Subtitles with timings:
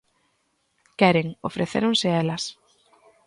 [0.99, 2.43] Queren, ofrecéronse elas.